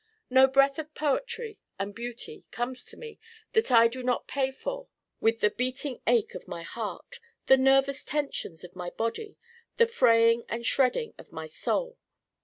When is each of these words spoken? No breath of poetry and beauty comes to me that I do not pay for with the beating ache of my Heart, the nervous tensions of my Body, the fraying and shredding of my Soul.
No 0.31 0.47
breath 0.47 0.79
of 0.79 0.95
poetry 0.95 1.59
and 1.77 1.93
beauty 1.93 2.47
comes 2.49 2.83
to 2.85 2.97
me 2.97 3.19
that 3.53 3.71
I 3.71 3.87
do 3.87 4.01
not 4.01 4.25
pay 4.27 4.49
for 4.49 4.87
with 5.19 5.41
the 5.41 5.51
beating 5.51 6.01
ache 6.07 6.33
of 6.33 6.47
my 6.47 6.63
Heart, 6.63 7.19
the 7.45 7.55
nervous 7.55 8.03
tensions 8.03 8.63
of 8.63 8.75
my 8.75 8.89
Body, 8.89 9.37
the 9.77 9.85
fraying 9.85 10.43
and 10.49 10.65
shredding 10.65 11.13
of 11.19 11.31
my 11.31 11.45
Soul. 11.45 11.99